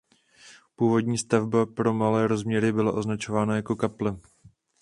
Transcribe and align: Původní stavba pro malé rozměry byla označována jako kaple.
Původní 0.75 1.17
stavba 1.17 1.65
pro 1.65 1.93
malé 1.93 2.27
rozměry 2.27 2.71
byla 2.71 2.91
označována 2.91 3.55
jako 3.55 3.75
kaple. 3.75 4.17